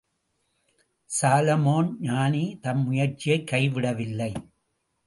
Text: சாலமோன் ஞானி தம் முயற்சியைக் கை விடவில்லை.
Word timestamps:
சாலமோன் 1.09 1.91
ஞானி 1.99 2.59
தம் 2.61 2.83
முயற்சியைக் 2.83 3.47
கை 3.47 3.69
விடவில்லை. 3.69 4.31